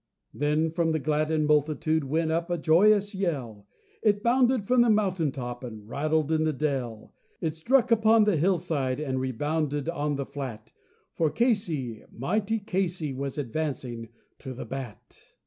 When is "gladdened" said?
0.99-1.45